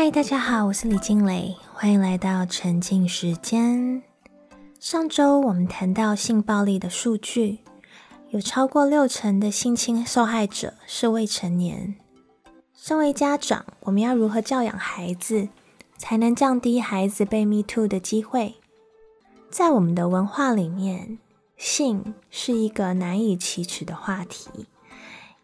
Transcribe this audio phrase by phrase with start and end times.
[0.00, 4.00] 嗨，大家好，我是李静蕾，欢迎来到沉浸时间。
[4.78, 7.58] 上周我们谈到性暴力的数据，
[8.30, 11.96] 有超过六成的性侵受害者是未成年。
[12.72, 15.48] 身为家长，我们要如何教养孩子，
[15.96, 18.54] 才能降低孩子被 Me Too 的机会？
[19.50, 21.18] 在我们的文化里面，
[21.56, 24.48] 性是一个难以启齿的话题。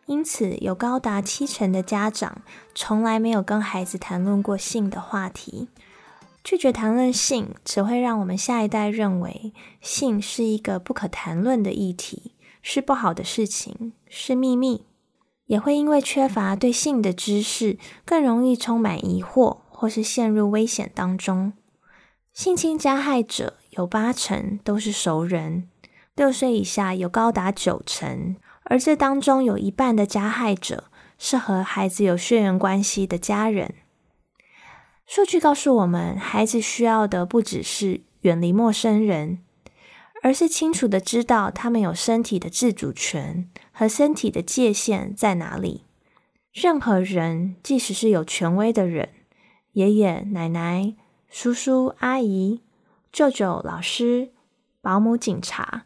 [0.07, 2.43] 因此，有高达七成的家长
[2.75, 5.69] 从来没有跟孩子谈论过性的话题。
[6.43, 14.85] 拒绝谈论性，只会让我们下一代认为性是一个不可谈论的议题，是不好的事情，是秘密。
[15.47, 21.55] 也会因为缺乏对性的知识，更容易充满疑惑，或是陷入危险当中。
[22.33, 25.69] 性侵加害者有八成都是熟人，
[26.15, 28.37] 六岁以下有高达九成。
[28.65, 30.85] 而这当中有一半的加害者
[31.19, 33.75] 是和孩子有血缘关系的家人。
[35.07, 39.41] 数据告诉我们，孩子需要的不只是远离陌生人，
[40.23, 45.85] 而是清楚的知道他们有身体的自主权和身体的界限在哪里。
[46.53, 49.11] 任何人，即使是有权威的人，
[49.73, 50.95] 爷爷奶奶、
[51.29, 52.63] 叔叔阿姨、
[53.13, 54.33] 舅舅、老师、
[54.81, 55.85] 保姆、警察，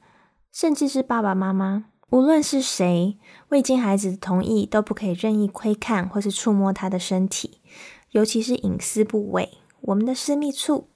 [0.53, 1.87] 甚至是爸爸妈妈。
[2.11, 3.19] 无论是谁，
[3.51, 7.61] 未经孩子的同意，都不可以任意窥看或是触摸他的身体，
[8.13, 10.89] 尤其是隐私部位，我们的私密处。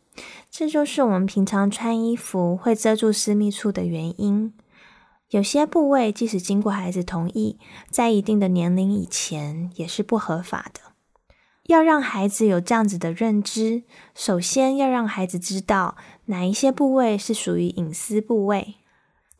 [0.51, 4.55] 这就是我们平常穿衣服会遮住私密处的原因。
[5.29, 7.59] 有些部位，即使经过孩子同意，
[7.91, 10.81] 在一定的年龄以前，也是不合法的。
[11.65, 18.77] 要让孩子有这样子的认知，首先要让孩子知道哪一些部位是属于隐私部位。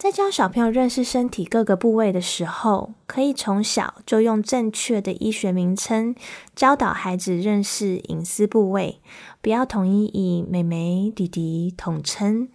[0.03, 6.17] 在教小朋友认识身体各个部位的时候，可以从小就用正确的医学名称
[6.57, 9.01] 教导孩子认识隐私部位，
[9.41, 12.49] 不要统一以妹妹、弟弟统称，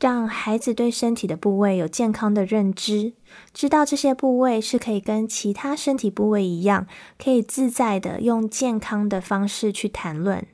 [0.00, 3.12] 让孩子对身体的部位有健康的认知，
[3.52, 6.86] 知道这些部位是可以跟其他身体部位一样，
[7.22, 10.46] 可以自在的用健康的方式去谈论。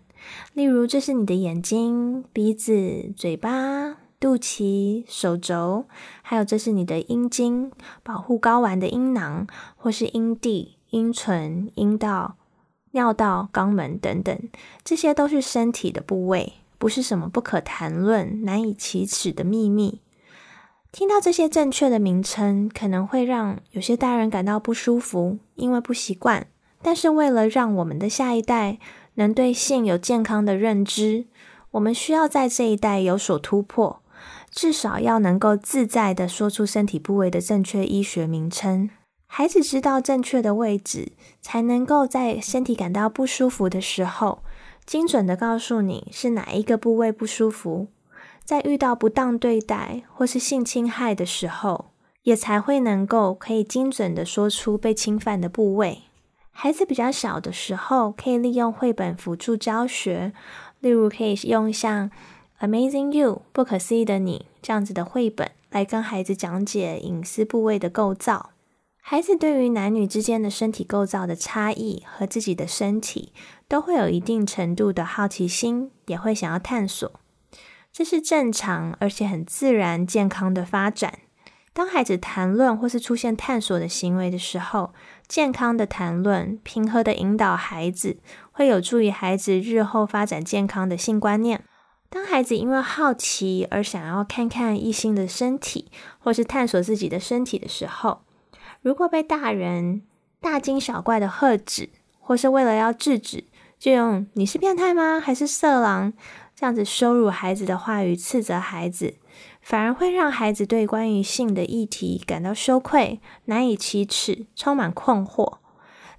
[0.54, 4.01] 例如，这是你的眼睛、鼻子、嘴巴。
[4.22, 5.86] 肚脐、手肘，
[6.22, 7.72] 还有这是你的阴茎，
[8.04, 12.36] 保护睾丸的阴囊，或是阴蒂、阴唇、阴道、
[12.92, 14.38] 尿道、肛门等等，
[14.84, 20.00] 这些都是身体的部位，不是什么不可谈论、难以启齿的秘密。
[20.92, 26.46] 听到这些正确的名称，可能会让有些大人感到不舒服，因为不习惯。
[26.80, 28.78] 但是为了让我们的下一代
[29.14, 31.24] 能对性有健康的认知，
[31.72, 34.01] 我们需要在这一代有所突破。
[34.52, 38.90] 至少要能够自在的说出身体部位的正确医学名称，
[39.26, 44.42] 孩子知道正确的位置，才能够在身体感到不舒服的时候，
[44.84, 47.88] 精准的告诉你是哪一个部位不舒服。
[48.44, 51.86] 在遇到不当对待或是性侵害的时候，
[52.24, 56.02] 也才会能够可以精准的说出被侵犯的部位。
[56.50, 60.34] 孩子比较小的时候，可以利用绘本辅助教学，
[60.80, 62.10] 例如可以用像。
[62.62, 68.50] Amazing You，不可思议的你，这样子的绘本来跟孩子讲解隐私部位的构造。
[69.00, 73.32] 孩子对于男女之间的身体构造的差异和自己的身体，
[73.66, 77.10] 都会有一定程度的好奇心，也会想要探索。
[77.92, 81.18] 这是正常而且很自然、健康的发展。
[81.72, 84.94] 当孩子谈论或是出现探索的行为的时候，
[85.26, 88.18] 健康的谈论、平和的引导孩子，
[88.52, 91.64] 会有助于孩子日后发展健康的性观念。
[92.12, 98.20] 当孩子因为好奇而想要看看异性的身体，或是探索自己的身体的时候，
[98.82, 100.02] 如果被大人
[100.38, 101.88] 大惊小怪的喝止，
[102.20, 103.44] 或是为了要制止，
[103.78, 105.18] 就用“你是变态吗？
[105.18, 106.12] 还是色狼？”
[106.54, 109.14] 这样子羞辱孩子的话语斥责孩子，
[109.62, 115.54] 反而会让孩子对关于性的议题感到羞愧、难以启齿、充满困惑。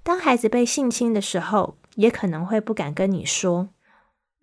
[0.02, 3.68] 当孩子被性侵的时候，也可能会不敢跟你说。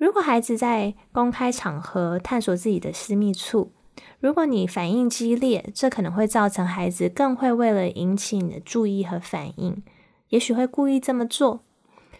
[0.02, 3.72] 如果孩子在公开场合探索自己的私密处，
[4.20, 9.84] 如果你反应激烈，这可能会造成孩子更会为了引起你的注意和反应，
[10.30, 11.62] 也许会故意这么做。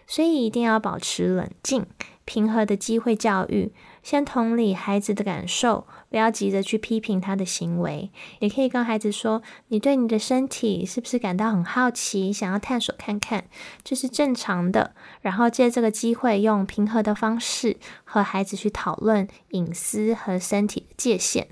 [0.06, 1.88] 所以一定要保持冷静、
[2.24, 3.74] 平和的机会教育。
[4.04, 13.46] 先同理孩子的感受，不要急着去批评他的行为，也可以跟孩子说：“你对你的身体是不是感到很好奇，想要探索看看？
[13.82, 21.48] 这是正常的。”然后借这个机会，用平和的方式和孩子去讨论隐私和身体的界限。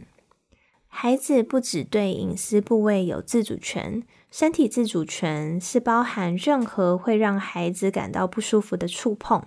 [0.89, 9.45] 孩子不只对隐私部位有自主权，身体自主权是包含任何会让孩子感到不舒服的触碰。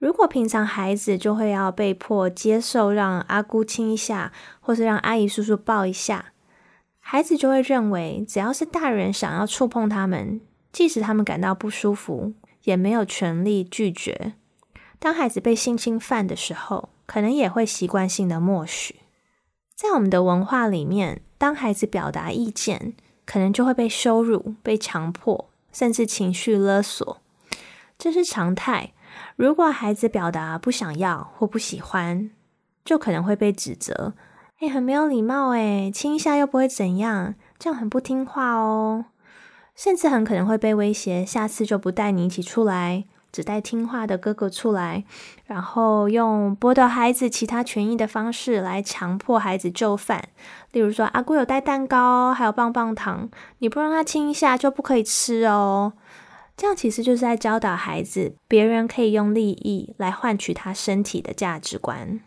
[0.00, 6.32] 如果平常孩子就会要被迫接受让阿姑亲一下，或是让阿姨叔叔抱一下，
[6.98, 10.40] 孩子就会认为只要是大人想要触碰他们，
[10.72, 12.32] 即使他们感到不舒服，
[12.64, 14.32] 也没有权利拒绝。
[14.98, 19.00] 当孩子被性侵犯的时候，可能也会习惯性的默许。
[19.76, 22.94] 在我们的文化里面，当孩子表达意见，
[23.26, 27.18] 可能就会被羞辱、被强迫，甚至情绪勒索，
[27.98, 28.94] 这是常态。
[29.40, 32.28] 如果孩子表达不想要或不喜欢，
[32.84, 34.12] 就可能会被指责
[34.60, 39.06] ：“哎，很没有礼貌，哎，亲一下又不会怎样，这样很不听话哦。”
[39.74, 43.04] 甚至很可能会被威胁，下次就不带你一起出来。
[43.32, 45.04] 只带听话的哥哥出来，
[45.46, 50.22] 然后用剥夺孩子其他权益的方式来强迫孩子就范。
[50.72, 55.94] 例如说，阿姑有带蛋糕，还有棒棒糖，你不让他亲一下就不可以吃哦。
[56.60, 62.20] 这样其实就是在教导孩子，别人可以用利益来换取他身体的价值观。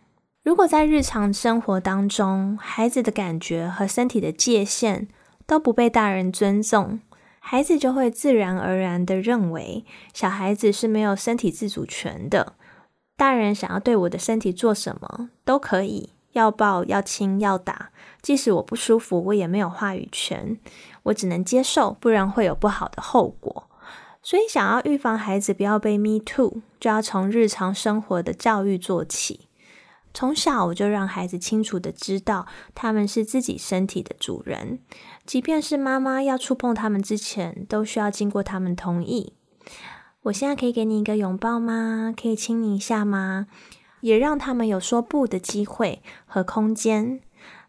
[0.43, 5.07] 如果在日常生活当中，孩子的感觉和身体的界限
[5.45, 6.99] 都不被大人尊重。
[7.37, 9.85] 孩子就会自然而然的认为，
[10.15, 12.53] 小孩子是没有身体自主权的。
[13.15, 17.91] 大人想要对我的身体做什么都可以，要抱、要亲、要打，
[18.23, 20.57] 即使我不舒服，我也没有话语权，
[21.03, 23.69] 我只能接受，不然会有不好的后果。
[24.23, 29.49] 所以，想要预防孩子不要被 me too，就要从日常生活的教育做起。
[30.13, 34.79] 从小我就让孩子清楚的知道，他们是自己身体的主人，
[35.25, 39.33] 即便是妈妈要触碰他们之前，都需要经过他们同意。
[40.21, 42.13] 我现在可以给你一个拥抱吗？
[42.15, 43.47] 可以亲你一下吗？
[43.99, 47.19] 也让他们有说不的机会和空间。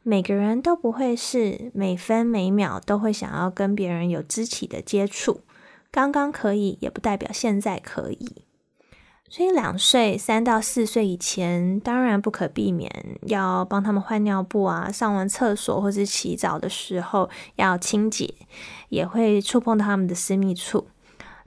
[0.02, 5.40] 每个人都不会是每分每秒都会想要跟别人有肢体的接触，
[5.94, 8.42] 刚刚可以，也不代表现在可以。
[9.28, 12.90] 所以两岁、三到四岁以前，当然不可避免
[13.28, 18.34] 要帮他们换尿布啊，上完厕所或是洗澡的时候要清洁，
[18.88, 20.88] 也会触碰到他们的私密处。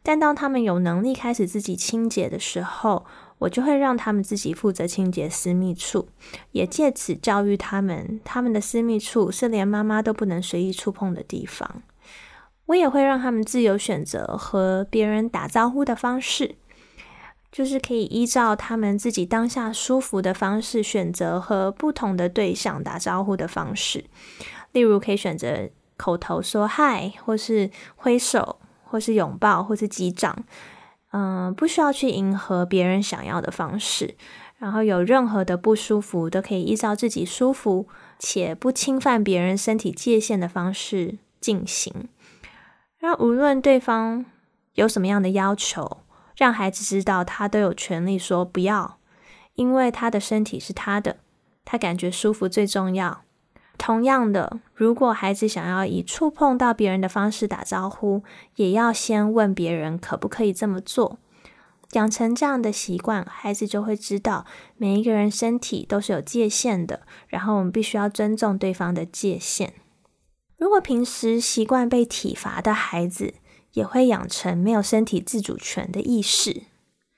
[0.01, 3.05] 但当他们有能力开始自己清洁的时候，
[3.39, 6.07] 我就会让他们自己负责清洁私密处，
[6.53, 11.83] 也借此教育他们，他们的私密处是连妈妈都不能随意触碰的地方。
[12.67, 16.55] 我也会让他们自由选择和别人打招呼的方式。
[17.49, 24.03] 就是可以依照他们自己当下舒服的方式选择和不同的对象打招呼的方式，
[24.73, 30.43] 例如可以选择口头说嗨，或是挥手，或是拥抱，或是击掌，
[31.11, 34.15] 嗯，不需要去迎合别人想要的方式。
[34.59, 37.87] 然后有任何的不舒服，都可以依照自己舒服
[38.19, 42.09] 且不侵犯别人身体界限的方式进行。
[42.99, 44.25] 让无论对方
[44.73, 45.99] 有什么样的要求。
[46.35, 48.99] 让孩子知道，他都有权利说不要，
[49.55, 51.17] 因为他的身体是他的，
[51.65, 53.23] 他感觉舒服最重要。
[53.75, 58.21] 同样的，如果孩子想要以触碰到别人的方式打招呼，
[58.57, 61.17] 也要先问别人可不可以这么做。
[61.93, 64.45] 养成这样的习惯，孩子就会知道
[64.75, 69.73] 每一个人身体都是有界限的，然后我们必须要尊重对方的界限。
[70.57, 73.35] 如果平时习惯被体罚的孩子，
[73.73, 76.63] 也会养成没有身体自主权的意识。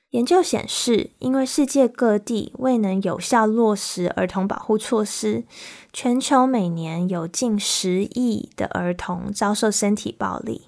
[0.09, 5.45] 研究显示，因为世界各地未能有效落实儿童保护措施，
[5.93, 10.63] 全球每年有近十亿的儿童遭受身体暴力、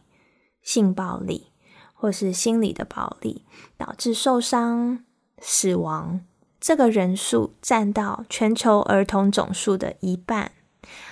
[0.61, 1.47] 性暴力
[1.93, 3.43] 或是心理的暴力，
[3.77, 5.03] 导致受伤、
[5.39, 6.21] 死亡。
[6.59, 10.51] 这个人数占到全球儿童总数的一半，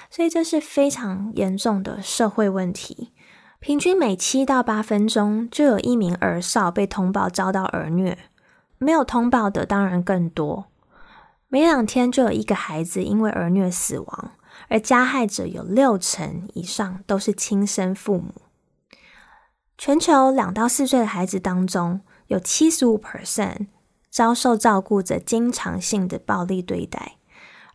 [0.09, 3.11] 所以这是非常严重的社会问题。
[3.59, 8.17] 平均每七到八分钟就有一名儿少被通报遭到儿虐，
[8.77, 10.67] 没有通报的当然更多。
[11.49, 14.31] 每两天就有一个孩子因为儿虐死亡，
[14.67, 18.33] 而加害者有六成以上都是亲生父母。
[19.77, 23.67] 全球两到四岁的孩子当中，有七十五 percent
[24.09, 27.17] 遭受照顾者经常性的暴力对待，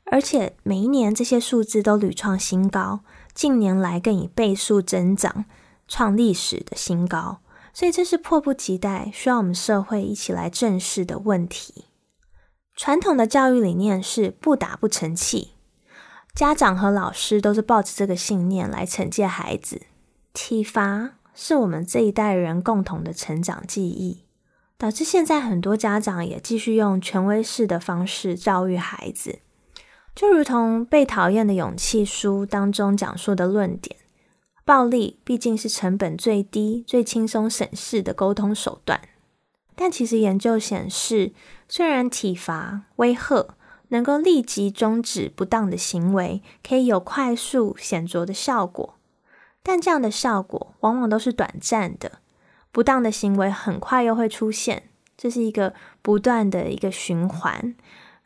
[0.07, 3.01] 而且每一年这些数字都屡创新高，
[3.35, 5.45] 近年来更以倍数增长。
[5.87, 7.41] 创历史的新高，
[7.75, 11.85] 所以这是迫不及待需要我们社会一起来正视的问题。
[12.75, 15.51] 传统的教育理念是不打不成器，
[16.35, 19.83] 家长和老师都是抱着这个信念来惩戒孩子。
[20.33, 24.25] 体罚是我们这一代人共同的成长记忆，
[24.79, 29.41] 导致现在很多家长也继续用权威式的方式教育孩子，
[30.15, 33.97] 就如同《被讨厌的勇气》书当中讲述的论点。
[34.65, 39.01] 暴力毕竟是成本最低、最轻松省事的沟通手段，
[39.75, 41.33] 但其实研究显示，
[41.69, 43.57] 虽然体罚、威吓
[43.89, 48.95] 能够立即终止不当的行为，可以有快速显著的效果，
[49.63, 52.21] 但这样的效果往往都是短暂的，
[52.73, 54.85] 不当的行为很快又会出现，
[55.19, 57.75] 这是一个不断的一个循环。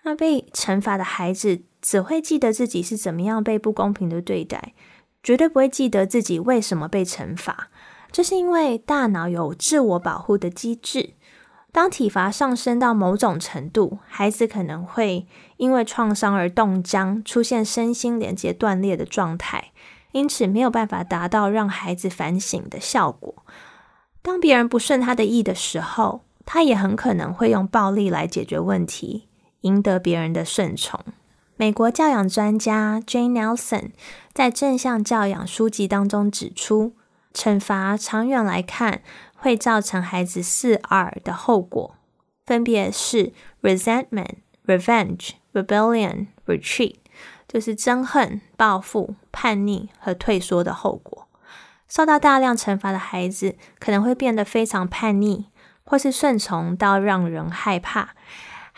[0.04, 4.74] 那被惩罚的孩子只会记得自己是怎么样被不公平的对待，
[5.22, 7.68] 绝对不会记得自己为什么被惩罚。
[8.10, 11.14] 这是因为大脑有自我保护的机制。
[11.70, 15.26] 当体罚上升到某种程度，孩子可能会
[15.58, 19.72] 因为创伤而冻僵，出现身心连接断裂的状态，
[20.12, 23.44] 因此没有办法达到让孩子反省的效果。
[24.22, 29.28] 当别人不顺他的意的时候，他也很可能会用暴力来解决问题。
[29.62, 30.98] 赢得别人的顺从。
[31.60, 33.90] 美国教养专家 Jane Nelson
[34.32, 36.94] 在正向教养书籍当中指出，
[37.34, 39.02] 惩罚长远来看
[39.34, 41.96] 会造成孩子四 R 的后果，
[42.46, 44.36] 分别是 resentment、
[44.66, 46.94] revenge、rebellion、retreat，
[47.48, 51.26] 就是憎恨、报复、叛逆和退缩的后果。
[51.88, 55.46] 受到大量惩罚的孩子可能会变得非常叛逆，
[55.82, 58.10] 或是顺从到让人害怕。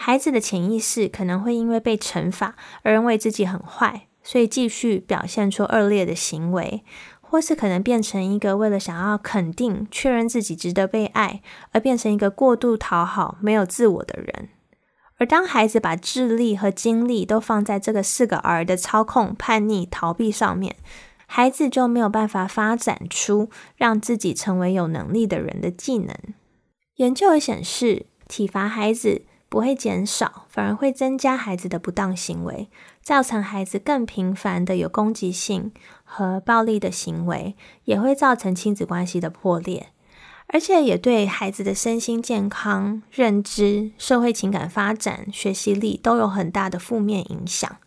[0.03, 6.83] 孩子的潜意识可能会因为被惩罚而认为自己很坏，所以继续表现出恶劣的行为，
[7.21, 11.43] 或是可能变成一个为了想要肯定、确认自己值得被爱
[11.73, 14.49] 而变成一个过度讨好、没有自我的人。
[15.19, 20.77] 而当孩子把智力和精力都放在这个四个 R 的操控、叛逆、逃避上面，
[21.27, 26.17] 孩子就没有办法发展出让自己成为有能力的人的技能。
[26.97, 29.27] 研究也显示，体罚孩子。
[29.51, 32.71] 不会减少，反而会增加孩子的不当行为，
[33.03, 35.73] 造成孩子更频繁的有攻击性
[36.05, 39.89] 和暴力的行为，也会造成亲子关系的破裂，
[40.47, 47.79] 而且也对孩子的身心健康、认知、社会情感发展、学习力都有很大的负面影响。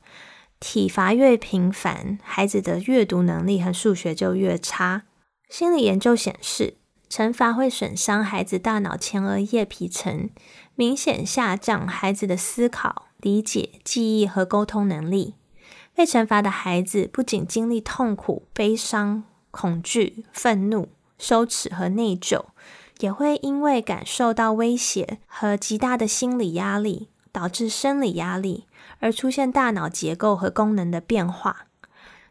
[0.59, 5.03] 体罚越频繁，孩子的阅读能力和数学就越差。
[5.47, 6.75] 心理研究显示。
[7.09, 10.31] 惩罚会损伤孩子大脑前额叶皮层，
[10.75, 15.35] 明显下降孩子的思考、理解、记忆和沟通能力。
[15.93, 20.89] 被惩罚的孩子不仅经历痛苦、悲伤、恐惧、愤怒、
[21.19, 22.45] 羞耻和内疚，
[22.99, 28.65] 也会因为感受到威胁和极大的心理压力，导致生理压力，
[28.99, 31.67] 而出现大脑结构和功能的变化。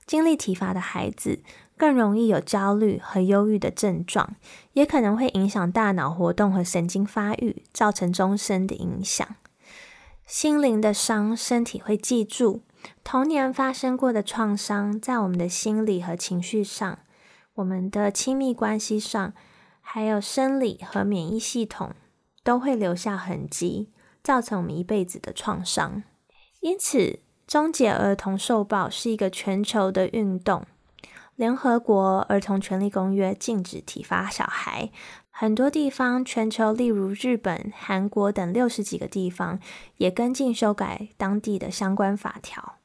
[0.05, 1.43] 经历体罚的孩子。
[1.83, 4.37] 更容易有焦虑和忧郁的症状，
[4.75, 9.27] 也可能会影响大脑活动和神经发育，造成终身的影响。
[10.25, 12.63] 心灵的伤，身体会记住。
[13.03, 17.01] 童年发生过的创伤，在我们的心理和情绪上，
[17.55, 19.35] 我们的亲密关系上，
[19.81, 21.95] 还有生理和免疫系统，
[22.45, 23.91] 都会留下痕迹，
[24.23, 26.05] 造成我们一辈子的创伤。
[26.61, 30.65] 因此，终结儿童受暴是一个全球的运动。
[31.43, 34.93] 联合国儿童权利公约禁止体罚小孩，
[35.29, 39.59] 很多地方，全球例如日本、韩国等六十几个地方
[39.97, 42.77] 也跟进修改当地的相关法条。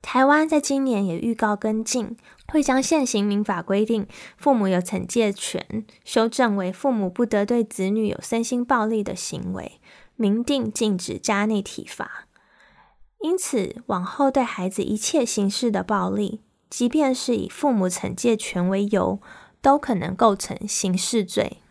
[0.00, 2.16] 台湾在今年也预告跟进，
[2.50, 4.06] 会将现行民法规定
[4.38, 9.82] 父母有惩戒权修正为父母不得对子女有身心暴力的行为，
[10.16, 12.26] 明定禁止家内体罚。
[13.20, 16.40] 因此，往后对孩子一切形式的暴力。
[16.70, 19.20] 即便是以父母惩戒权为由，
[19.60, 21.62] 都可能构成刑事罪。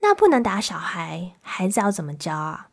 [0.00, 2.68] 那不能打小孩，孩子要怎么教啊？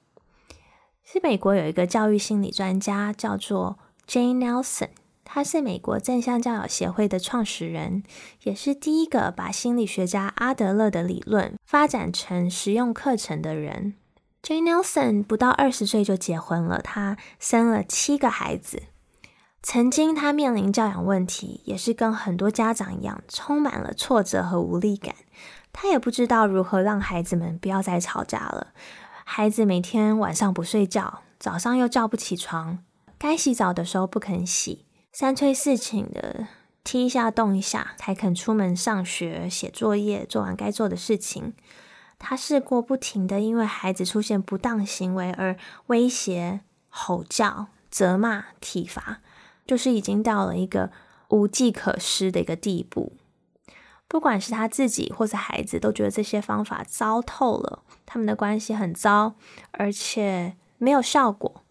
[1.04, 4.90] 是美国有一个教育心理专家叫做 Jane Nelson，
[5.24, 8.04] 他是美国正向教养协会的创始人，
[8.44, 13.94] 也是第一个把心理学家阿德勒的理论发展成实用课程的人。
[14.42, 18.84] Jane Nelson 不到二十岁就结婚了，他生了七个孩子。
[19.68, 25.16] 曾经，他面临教养问题，也是跟很多家长一样，充满了挫折和无力感。
[25.74, 28.68] 他也不知道如何让孩子们不要再吵架了。
[29.24, 32.84] 孩子每天晚上不睡觉，早上又叫不起床，
[33.18, 36.46] 该洗澡的时候不肯洗，三催四请的
[36.84, 41.56] 踢一下动一下才肯出门上学、写作业、做完该做的事情。
[42.20, 45.58] 他试过不停的因为孩子出现不当行为而
[45.88, 49.22] 威胁、吼叫、责骂、体罚。
[49.66, 50.92] 就是已经到了一个
[51.30, 53.14] 无计可施的一个地步，
[54.08, 59.36] 不管是他自己或是孩子，都觉得这些方法糟透了，他们的关系很糟，
[59.72, 61.64] 而且没有效果。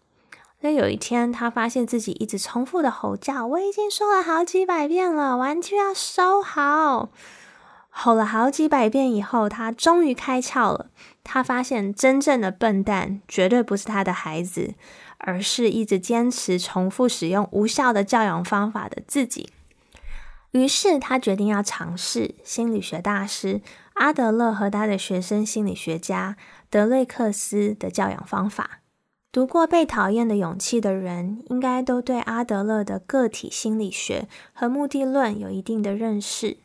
[0.61, 7.09] 那有一天，他发现自己一直重复的吼叫，我已经说了好几百遍了，玩具要收好。
[7.89, 10.87] 吼了好几百遍以后，他终于开窍了。
[11.23, 14.73] 他发现真正的笨蛋绝对不是他的孩子，
[15.17, 19.49] 而是一直坚持重复使用无效的教养方法的自己。
[20.51, 23.61] 于是他决定要尝试心理学大师
[23.95, 26.37] 阿德勒和他的学生心理学家
[26.69, 28.79] 德瑞克斯的教养方法。
[29.33, 36.55] 读过《被讨厌的勇气》的人，应该都对阿德勒的个体心理学和目的论有一定的认识。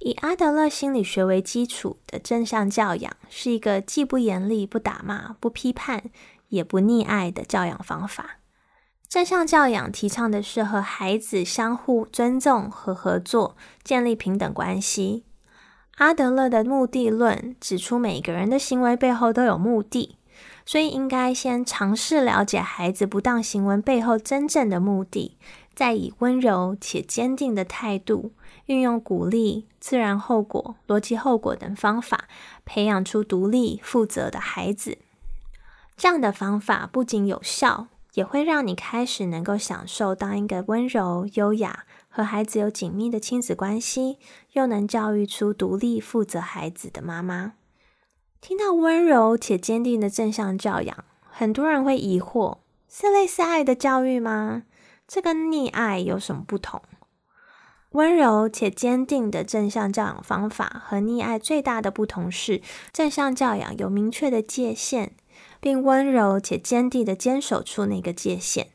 [0.00, 6.04] 以阿德勒心理学为基础的正向教养，是一个既不严厉、不打骂、不批判，
[6.48, 8.38] 也不溺爱的教养方法。
[9.08, 15.24] 正向教养提倡的是和孩子相互尊重和合作，建立平等关系。
[15.98, 20.18] 阿德勒的目的论指出，每个人的行为背后都有目的，
[20.66, 25.38] 所以应该先尝试了解孩子不当行为背后真正的目的，
[25.74, 28.32] 再以温柔且坚定的态度。
[28.66, 32.24] 运用鼓励、自然后果、逻辑后果等方法，
[32.64, 34.98] 培养出独立负责的孩子。
[35.96, 44.18] 这样的方法不仅有效，也会让你开始能够享受当一个温柔、优雅和孩子有紧密的亲子关系，
[44.52, 47.54] 又能教育出独立负责孩子的妈妈。
[48.42, 54.64] 听到温柔且坚定的正向教养，很多人会疑惑：是类似爱的教育吗？
[55.08, 56.82] 这跟溺爱有什么不同？
[57.90, 62.60] 温柔且坚定的正向教养方法和溺爱最大的不同是，
[62.92, 65.12] 正向教养有明确的界限，
[65.66, 68.68] 并温柔且坚定的坚守出那个界限。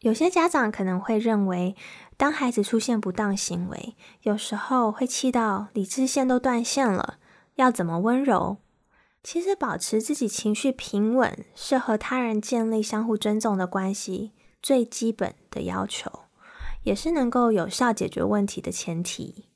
[0.00, 1.74] 有些家长可能会认为，
[2.18, 7.16] 当孩子出现不当行为，有时候会气到理智线都断线了，
[7.54, 8.58] 要怎么温柔？
[9.22, 16.24] 其实，保持自己情绪平稳，是和他人建立相互尊重的关系最基本的要求。
[16.82, 19.46] 也是能够有效解决问题的前提。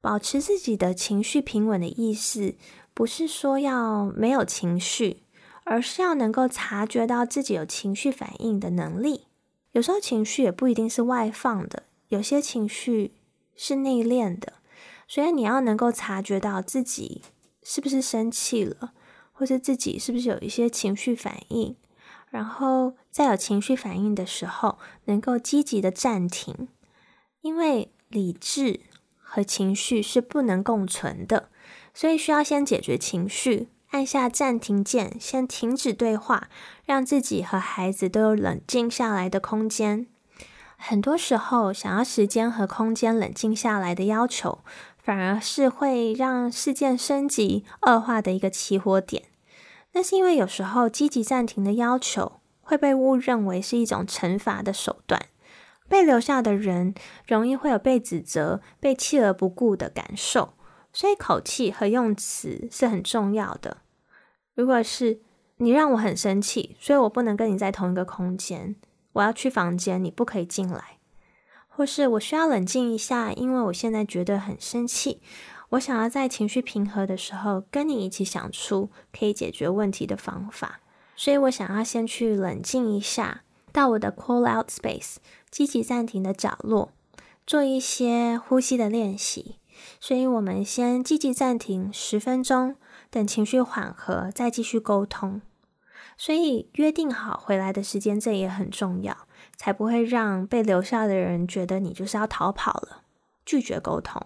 [0.00, 2.54] 保持自己的情绪平稳的意思，
[2.94, 5.24] 不是说要没有情绪，
[5.64, 9.26] 而是要能够察觉到自己有情绪反应的能力。
[9.72, 13.12] 有时候情绪也不一定是外放的，有些情绪
[13.54, 14.54] 是内敛的。
[15.06, 17.22] 所以你要能够察觉到自己
[17.62, 18.92] 是不是生气了，
[19.32, 21.76] 或者自己是不是有一些情绪反应。
[22.30, 26.68] 然后在有情绪反应的时候，能够积极的暂停，
[27.40, 28.80] 因为理智
[29.18, 31.48] 和情绪是不能共存的，
[31.92, 36.48] 所以需要先解决情绪，按下暂停键，先停止对话，
[36.84, 40.06] 让自己和孩子都有冷静下来的空间。
[40.76, 44.60] 很多时候，想要时间和空间冷静下来的要求，
[44.96, 49.24] 反而是会让事件升级恶化的一个起火点。
[49.92, 55.26] 那是因为有时候积极暂停的要求会被误认为是一种惩罚的手段，
[55.88, 56.94] 被留下的人
[57.26, 60.54] 容易会有被指责、被弃而不顾的感受，
[60.92, 63.78] 所以口气和用词是很重要的。
[64.54, 65.20] 如果是
[65.58, 68.76] 你让我很生气，所以我不能跟你在同一个空间，
[69.12, 70.98] 我要去房间，你不可以进来，
[71.68, 75.22] 或是我需要冷静一下，因为我现在觉得很生气。
[75.70, 80.80] 我想要在情绪平和的时候跟你一起想出可以解决问题的方法，
[81.14, 86.90] 所以我想要先去冷静一下，到我的 call out space 积极暂停的角落，
[87.46, 89.59] 做一些呼吸的练习。
[90.00, 92.76] 所以我们先积极暂停十分钟，
[93.10, 95.40] 等情绪缓和再继续沟通。
[96.16, 103.02] 所以约定好回来的时间，这也很重要，才不会让被留下的人觉得你就是要逃跑了，
[103.46, 104.22] 拒绝沟通。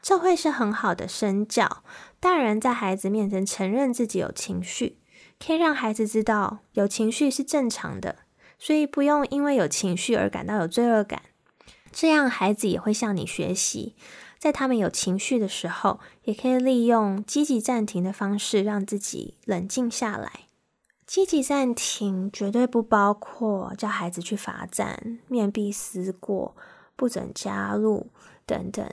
[0.00, 1.82] 这会是很好的身教。
[2.20, 5.00] 大人在孩子面前承认自己有情绪，
[5.44, 8.20] 可以让孩子知道有情绪是正常的，
[8.60, 11.22] 所以不用因为有情绪而感到有罪恶感。
[11.90, 13.96] 这样孩子也会向你学习，
[14.38, 20.46] 在他们有情绪的时候，也可以利用积极暂停的方式让自己冷静下来。
[21.06, 26.54] 积极暂停绝对不包括叫孩子去罚站、面壁思过、
[26.94, 28.08] 不准加入
[28.46, 28.88] 等等。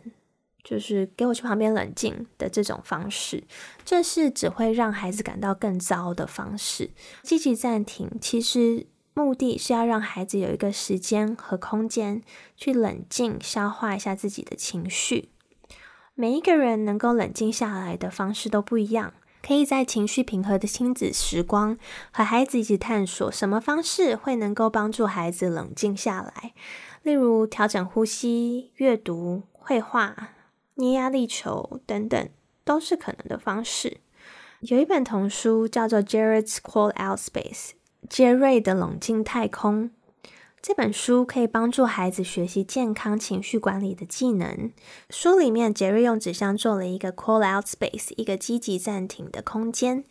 [0.64, 3.44] 就是给我去旁边冷静的这种方式，
[3.84, 6.90] 这是只会让孩子感到更糟的方式。
[7.22, 12.24] 积极暂停其实目的是要让孩子有一个时间和空间
[12.58, 15.30] 去冷静、消化一下自己的情绪。
[16.16, 19.14] 每一个人能够冷静下来的方式都不一样，
[19.46, 21.78] 可以在情绪平和的亲子时光
[22.12, 26.54] 和孩子一起探索什么方式会能够帮助孩子冷静下来。
[27.04, 30.30] 例如调整呼吸、阅读、绘画。
[30.78, 32.30] 捏压力球等等
[32.66, 34.02] 都是可能的方式。
[34.60, 37.70] 有一本童书叫做《Jared's Call Out Space》，
[38.10, 39.92] 杰瑞的冷静太空。
[40.68, 44.72] 这本书可以帮助孩子学习健康情绪管理的技能。
[45.12, 50.06] 书里面，杰瑞用纸箱做了一个 call out space，一个积极暂停的空间。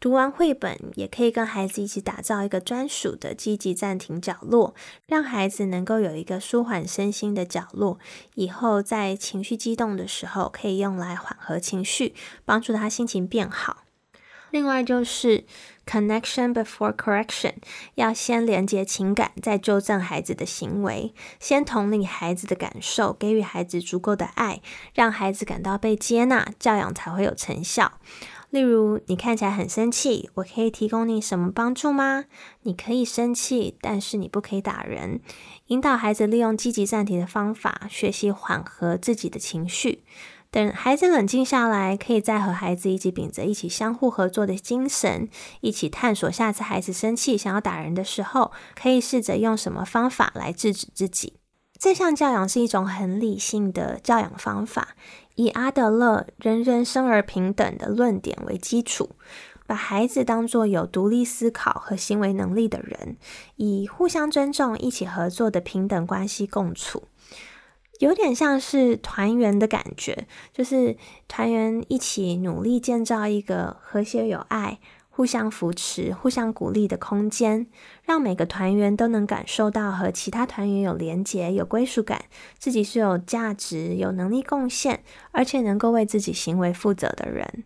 [0.00, 4.74] 读完绘本，也可以跟孩子一起打造一个专属的积极暂停角落，
[5.06, 8.00] 让孩子能够有一个舒缓身心的角落。
[8.34, 13.83] 以后在情绪激动的时候，可以用来缓和情绪，帮助他心情变好。
[14.54, 15.42] 另外就是
[15.84, 17.54] connection before correction，
[17.96, 21.12] 要先连接情感，再纠正孩子的行为。
[21.40, 24.62] 先同理孩子的感受，给予孩子足够的爱，
[24.94, 27.94] 让孩子感到被接纳，教养才会有成效。
[28.50, 32.26] 例如，你看起来很生气，我可以提供你什么帮助吗？
[32.62, 35.20] 你可以生气，但是你不可以打人。
[35.66, 40.04] 引导孩子利用积极暂停的方法，学习缓和自己的情绪。
[40.54, 45.28] 等孩子冷静下来，可以再和孩子一起秉着一起相互合作的精神，
[45.60, 51.40] 一起探索下次孩子生气想要打人的时候，可以试着用什么方法来制止自己。
[51.76, 54.90] 这项教养是一种很理性的教养方法，
[55.34, 59.10] 以阿德勒“人人生而平等”的论点为基础，
[59.66, 63.16] 把孩子当作有独立思考和行为能力的人，
[63.56, 67.02] 以互相尊重、一起合作的平等关系共处。
[68.04, 70.94] 有点像是团圆的感觉，就是
[71.26, 77.66] 团员一起努力建造一个和谐有爱、互相扶持、互相鼓励的空间，
[78.02, 82.26] 让每个团员都能感受到和其他团员有连结、有归属感，
[82.58, 87.64] 自己是有价值、有能力贡献，而且能够为自己行为负责的人。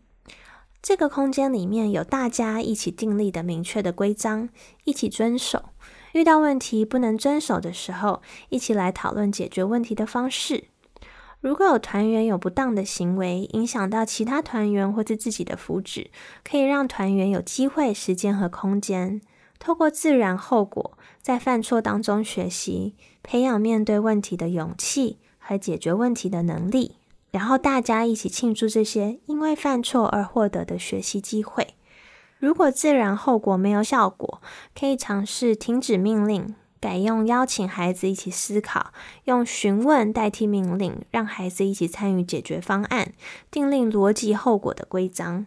[0.80, 4.48] 这个空间里面有大家一起订立的明确的规章，
[4.84, 5.70] 一起遵守。
[6.12, 10.64] 遇到问题不能遵守的时候，一起来讨论解决问题的方式。
[11.40, 16.06] 如果有团员有不当的行为，影响到其他团员或是自己的福祉，
[16.42, 19.20] 可以让团员有机会、时间和空间，
[19.60, 26.96] 透过自然后果，在犯错当中学习，培养面对问题的勇气和解决问题的能力，
[27.30, 31.74] 然后大家一起庆祝这些因为犯错而获得的学习机会。
[32.38, 34.40] 如果自然后果没有效果，
[34.78, 38.92] 可以尝试停止命令，改用邀请孩子一起思考，
[39.24, 43.12] 用询问代替命令，让孩子一起参与解决方案，
[43.50, 45.46] 订立逻辑后果的规章。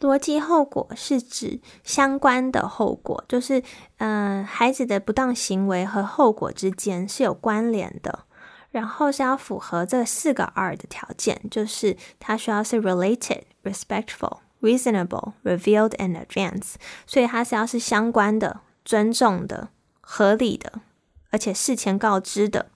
[0.00, 3.62] 逻辑后果是指相关的后果，就是
[3.98, 8.24] 嗯，孩子的不当行为和后果之间是有关联的，
[8.72, 14.38] 然后是要符合这四个 R 的条件，就是它需要是 related、respectful。
[14.64, 19.68] Reasonable, revealed, and advance，所以它是要是相关的、尊重的、
[20.00, 20.80] 合理的，
[21.28, 22.70] 而且事前告知的。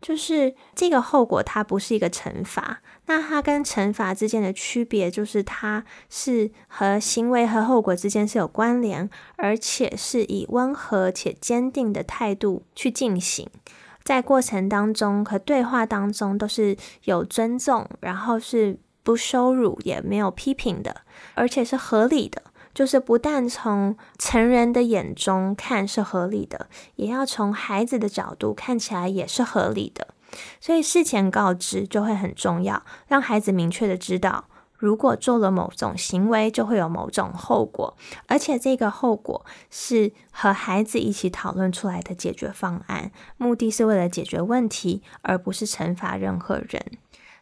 [0.00, 2.82] 就是这个后果，它不是一个惩罚。
[3.06, 13.48] 那它跟惩罚之间的区别，就是它是和行为和后果之间是有关联，而且是以温和且坚定的态度去进行。
[14.02, 18.80] 在过程当中和对话当中，都是有尊重，然后是。
[19.06, 21.02] 不羞辱也没有批评的，
[21.34, 22.42] 而且是合理的。
[22.74, 30.08] 就是不但从成人的眼中看是合理的，也要从孩子的角度看起来也是合理的。
[30.60, 46.84] 所以事前告知就会很重要，让孩子明确的知道，如果做了某种行为，就会有某种后果，而且这个后果是和孩子一起讨论出来的解决方案，目的是为了解决问题，而不是惩罚任何人。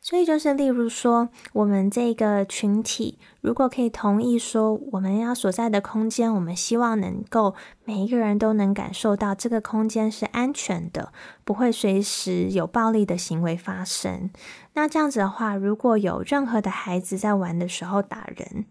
[0.05, 7.55] 所以就是，例如说，我们这个群体如果可以同意说，我们要所在的空间，我们希望能够
[7.87, 11.11] 每一个人都能感受到这个空间是安全的，
[11.43, 14.29] 不会随时有暴力的行为发生。
[14.75, 18.67] 那这样子的话，如果有任何的孩子在玩的时候打人，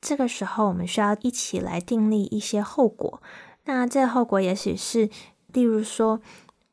[0.00, 3.22] 这个时候我们需要一起来订立一些后果。
[3.66, 5.08] 那这后果也许是，
[5.52, 6.20] 例如说，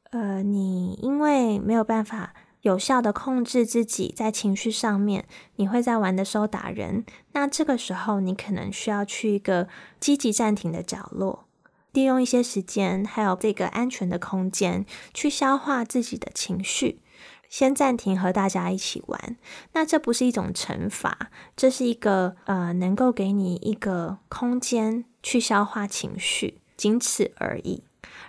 [0.09, 2.33] 呃，你因为没有办法。
[2.63, 5.25] 有效的控制自己在情绪上面，
[5.57, 9.67] 你会在玩的时候打人，那这个时候你可能需要去一个
[9.99, 11.45] 积极暂停的角落，
[11.91, 17.01] 利用一些时间，还有这个安全的空间去消化自己的情绪，
[17.49, 19.35] 先暂停和大家一起玩。
[19.73, 27.83] 那这不是一种惩罚，这是一个呃，能够给你一个空间去消化情绪，仅此而已。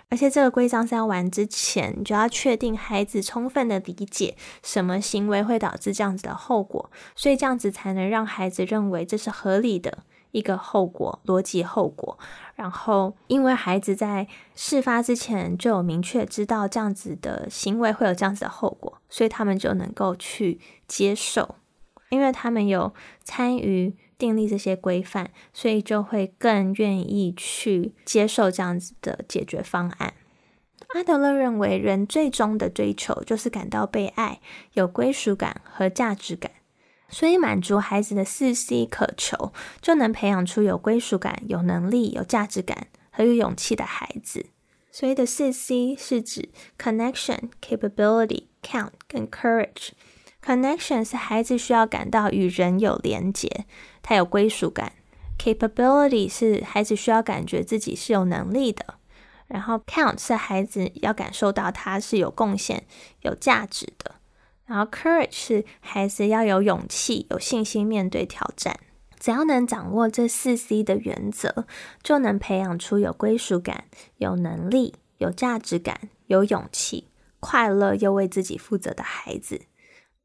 [0.09, 9.99] 而且这个规章是要玩之前，你就要确定孩子充分的理解什么行为会导致这样子的后果，所以这样子才能让孩子认为这是合理的
[10.31, 12.17] 一个后果，逻辑后果。
[12.53, 21.55] 然后，因为孩子在事发之前就有明确知道这样子的行为会有这样子的后果，所以他们就能够去接受，
[22.09, 23.95] 因为他们有参与。
[24.17, 30.13] 订立这些规范，所以就会更愿意去接受这样子的解决方案。
[30.89, 34.39] 阿德勒认为，人最终的追求就是感到被爱、
[34.73, 36.51] 有归属感和价值感。
[37.09, 44.47] 所以，满足孩子的四 C 渴求，就能培养出有归属感、有能力、有价值感和有勇气的孩子。
[44.91, 49.89] 所以的四 C 是指 connection、capability、count 跟 courage。
[50.45, 53.65] Connection 是孩子需要感到与人有连结，
[54.03, 54.93] 他有归属感
[55.39, 58.85] ；capability 是孩子需要感觉自己是有能力的；
[59.47, 62.85] 然后 count 是孩子要感受到他是有贡献、
[63.21, 64.11] 有价值的；
[64.67, 68.79] 然后 courage 是孩子要有勇气、有信心面对挑战。
[69.17, 71.65] 只要能掌握这四 C 的原则，
[72.03, 73.85] 就能培养出有归属感、
[74.17, 77.07] 有能力、有价值感、有勇气、
[77.39, 79.61] 快乐又为自己负责的孩子。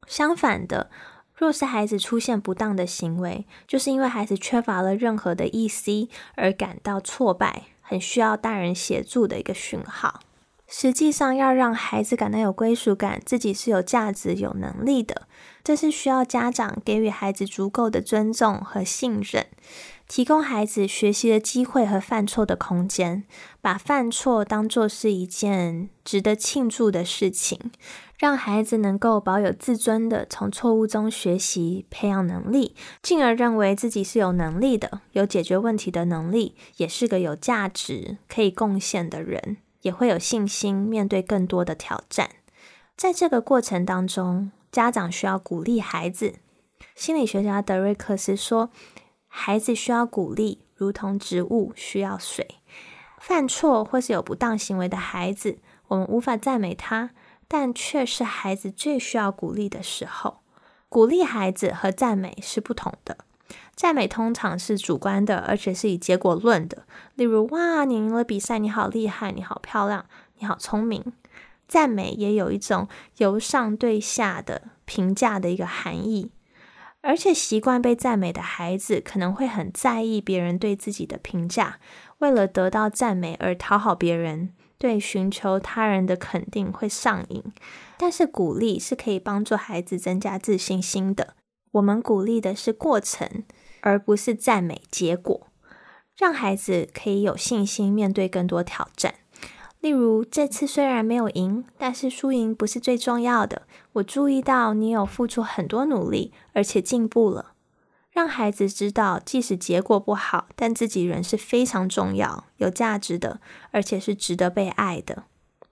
[0.07, 0.89] 相反的，
[1.35, 6.09] 若是孩子出现不当的行为，就是因为孩子缺乏了任何的 E.C.
[6.35, 10.19] 而感到挫败，很需要大人协助的一个讯号。
[10.67, 15.27] 实际上，要让孩子感到有归属感，自己是有价值、有能力的，
[15.63, 19.47] 这是需要家长给予孩子足够的尊重和信任。
[20.11, 23.23] 提供孩子学习的机会和犯错的空间，
[23.61, 27.71] 把犯错当作是一件值得庆祝的事情，
[28.17, 42.31] 让孩子能够保有自尊的从错误中学习、培养能力，进而认为自己是有能力的、有解决问题的能力，也是个有价值、可以贡献的人，也会有信心面对更多的挑战。
[42.97, 46.33] 在这个过程当中，家长需要鼓励孩子。
[46.95, 48.71] 心理学家德瑞克斯说。
[49.33, 52.55] 孩子需要鼓励，如同植物需要水。
[53.17, 57.11] 犯错或是有不当行为的孩子，我们无法赞美他，
[57.47, 60.41] 但却是孩子最需要鼓励的时候。
[60.89, 63.19] 鼓励孩子和赞美是不同的。
[63.73, 66.85] 赞美通常是主观的，而且是以结果论的。
[67.15, 70.05] 例如，哇，你赢了比赛，你好厉害，你好漂亮，
[70.39, 71.13] 你好聪明。
[71.67, 76.31] 赞美也有一种由上对下的评价的一个含义。
[77.01, 81.79] 而且习惯被赞美的孩子可能会很在意别人对自己的评价，
[82.19, 87.43] 为了得到赞美而讨好别人，对寻求他人的肯定会上瘾。
[87.97, 91.35] 但是鼓励是可以帮助孩子增加自信心的。
[91.73, 93.43] 我们鼓励的是过程，
[93.81, 95.47] 而不是赞美结果，
[96.17, 99.15] 让孩子可以有信心面对更多挑战。
[99.81, 103.63] 例如，这次虽然没有赢，但是输赢不是最重要的。
[103.93, 107.53] 我注意到你有付出很多努力，而且进步了。
[108.11, 113.41] 让孩子知道，即使结果不好，但自己人是非常重要、有价值的，
[113.71, 115.23] 而且是值得被爱的。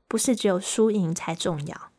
[0.08, 1.92] 不是只有输赢才重要。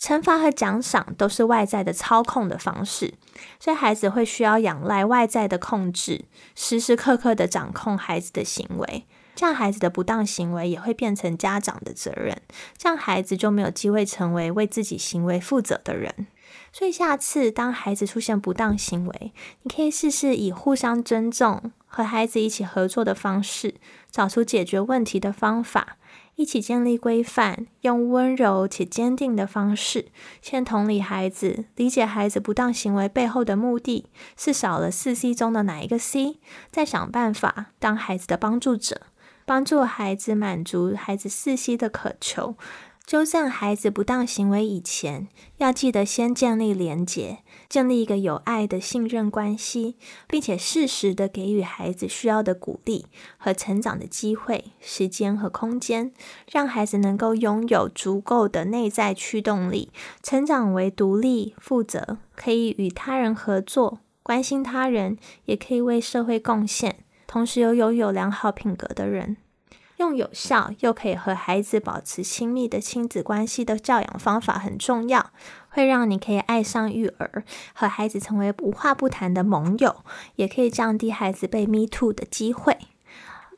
[0.00, 3.14] 惩罚和奖赏都是外在的操控的方式，
[3.60, 6.24] 所以孩子会需要仰赖外在的控制，
[6.54, 9.04] 时时刻刻的掌控孩子的行为。
[9.38, 12.42] 这样孩子的不当行为也会变成家长的责任，
[12.76, 16.26] 这样孩子就没有机会成为为自己行为负责的人。
[16.72, 23.76] 所以下次当孩子出现不当行为，你可以试试以互相尊重、和孩子一起合作的方式，
[24.10, 25.98] 找出解决问题的方法，
[26.34, 30.08] 一起建立规范，用温柔且坚定的方式，
[30.42, 36.40] 先同理孩子，理解孩子不当行为背后的目的是少了四 C 中的哪一个 C，
[36.72, 39.02] 再想办法当孩子的帮助者。
[39.48, 42.54] 帮助孩子满足孩子四息的渴求，
[43.06, 53.06] 纠正孩子不当行为以前，要记得先建立连结，建立一个有爱的信任关系，并且适时的给予孩子需要的鼓励
[53.38, 56.12] 和成长的机会、时间和空间，
[56.52, 59.90] 让孩子能够拥有足够的内在驱动力，
[60.22, 66.98] 成长为独立、负责，可以与他人合作、关心他人，也可以为社会贡献。
[67.28, 69.36] 同时又拥有良好品格的人，
[69.98, 75.30] 用有效又可以和孩子保持亲密的亲子关系的教养方法很重要，
[75.68, 79.96] 会让你可以爱上育儿，和孩子成为无话不谈的盟友，
[80.36, 82.78] 也可以降低孩子被 me too 的机会。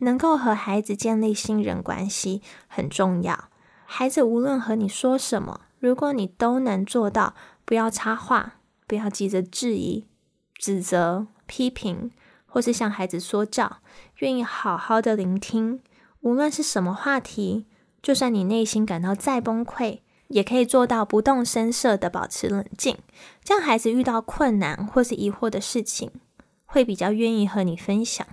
[0.01, 3.49] 能够和孩子建立信任关系很重要。
[3.85, 8.55] 孩子无论和你说什么，如果你都能做到，不要插话，
[8.89, 10.07] 不要急着质疑、
[10.55, 12.11] 指责、批评。
[12.51, 13.79] 或是向孩子说教，
[14.19, 15.81] 愿意好好的聆听，
[16.21, 17.65] 无论是什么话题，
[18.03, 22.99] 就算你内心感到再崩溃，也可以做到不动声色的保持冷静。
[23.45, 26.11] 这样孩子遇到困难或是疑惑的事情，
[26.67, 28.27] 会比较愿意和你分享。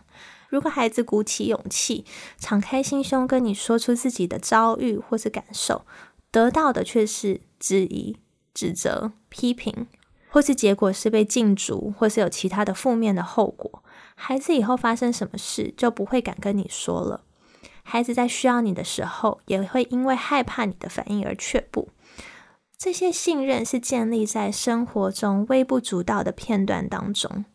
[0.49, 2.05] 如果孩子鼓起勇气，
[2.39, 5.85] 敞开心胸跟你说出自己的遭遇或是感受，
[6.31, 8.17] 得到的却是质疑、
[8.53, 9.87] 指责、批评，
[10.29, 13.83] 或是结果是被禁足，或是有其他的负面的后果。
[14.19, 17.21] 孩子以后发生什么事就不会敢跟你说了。
[17.83, 21.89] 孩子在需要你的时候，也会因为害怕你的反应而却步。
[22.77, 27.45] 这些信任是建立在生活中微不足道的片段当中。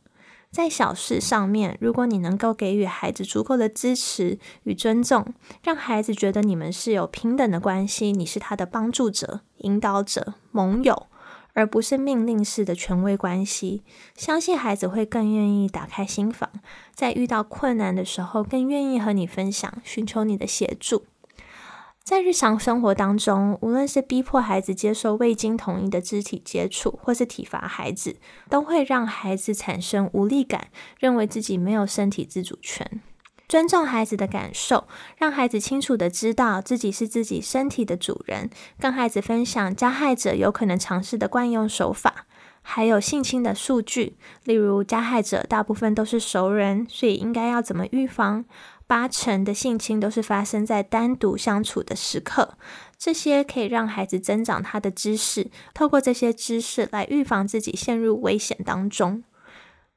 [0.51, 11.07] 在小事上面，如果你能够给予孩子足够的支持与尊重，让孩子觉得你们是有平等的关系，你是他的帮助者、引导者、盟友，
[11.55, 13.83] 而不是命令式的权威关系，
[14.17, 16.51] 相信孩子会更愿意打开心房，
[16.95, 21.05] 在遇到困难的时候，更愿意和你分享，寻求你的协助。
[22.05, 28.17] 在日常生活当中，无论是逼迫孩子接受未经同意的肢体接触，或是体罚孩子，
[28.51, 33.01] 都会让孩子产生无力感，认为自己没有身体自主权。
[33.53, 34.89] 尊重孩子的感受，
[35.19, 38.49] 让孩子清楚的知道自己是自己身体的主人，
[38.81, 42.25] 跟孩子分享加害者有可能尝试的惯用手法，
[42.63, 48.47] 还有性侵的数据，例如加害者大部分都是熟人，所以应该要怎么预防。
[48.87, 52.57] 八成的性侵都是发生在单独相处的时刻，
[52.97, 59.23] 这些可以让孩子增长他的知识，透过这些知识来预防自己陷入危险当中。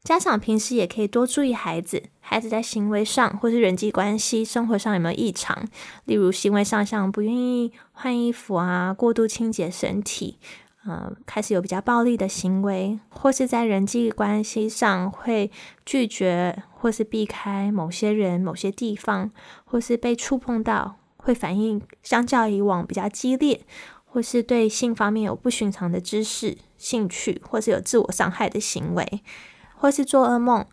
[0.04, 5.64] 家长平时也可以多注意孩子，孩子在行为上或是人际关系、生活上有没有异常，
[6.06, 10.40] 例如行为上像不愿意换衣服啊、过度清洁身体。
[10.88, 15.52] 嗯，开始有比较暴力的行为，或是在人际关系上会
[15.86, 19.32] 拒绝或是避开某些人、某些地方，
[19.64, 23.62] 或是被触碰到会反应相较以往比较激烈，
[24.06, 29.22] 或是对性方面有不寻常的知识、兴趣，或是有自我伤害的行为，
[29.76, 30.66] 或是做噩梦、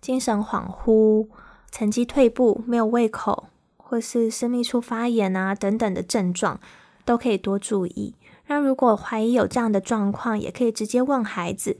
[0.00, 1.28] 精神恍惚、
[1.70, 6.60] 成绩退步、没有胃口，或是私密处发炎啊等等的症状，
[7.04, 8.14] 都可以多注意。
[8.46, 11.78] 那如果怀疑有这样的状况，也可以直接问孩子。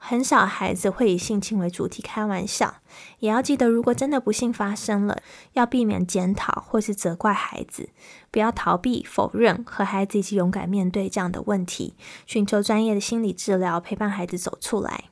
[0.00, 2.76] 很少孩子会以性侵为主题开玩笑，
[3.18, 5.20] 也要记得，如果真的不幸发生了，
[5.54, 7.88] 要避免检讨或是责怪孩子，
[8.30, 11.94] 不要逃避、否认，和孩子一起勇敢面对这样的问题，
[12.26, 15.04] 寻求专业的心理治疗，陪伴孩子走出来。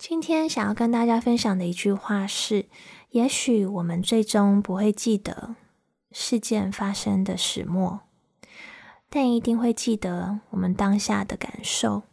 [0.00, 2.64] 今天想要跟大家分享的一句话是：
[3.10, 5.56] 也许我们最终不会记得
[6.10, 8.00] 事件发生的始末。
[9.10, 12.04] 但一定会记得我们当下的感受。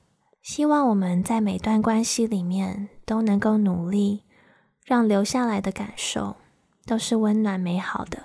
[0.42, 4.24] 希望我们在每段关系里面都能够努力，
[4.84, 6.36] 让留下来的感受
[6.86, 8.24] 都是温暖美好的。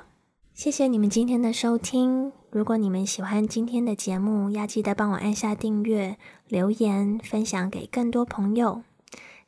[0.53, 2.33] 谢谢你们今天的收听。
[2.51, 8.83] 如果你们喜欢今天的节目，要记得帮我按下订阅、留言、分享给更多朋友。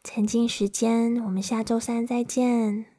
[0.06, 2.93] 沉浸时间，我们下周三再见。